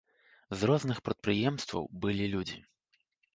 З 0.61 0.69
розных 0.69 1.01
прадпрыемстваў 1.07 1.83
былі 2.07 2.25
людзі. 2.33 2.57